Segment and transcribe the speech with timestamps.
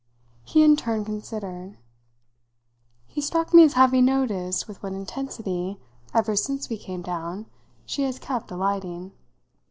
[0.43, 1.77] He in turn considered.
[3.05, 5.79] "He struck me as having noticed with what intensity,
[6.11, 7.45] ever since we came down,
[7.85, 9.11] she has kept alighting.